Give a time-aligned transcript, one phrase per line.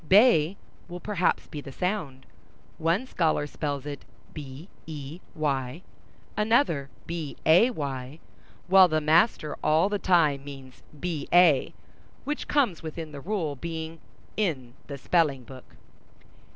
[0.07, 0.57] "Bay"
[0.87, 2.25] will perhaps be the sound;
[2.79, 4.67] one scholar spells it "bey,"
[6.35, 11.67] another, "bay," while the master all the time means "ba,"
[12.23, 13.99] which comes within the rule, being
[14.35, 15.75] in the spelling book.